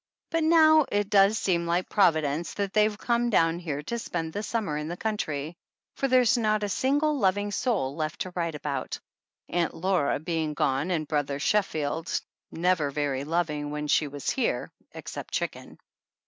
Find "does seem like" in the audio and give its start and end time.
1.11-1.87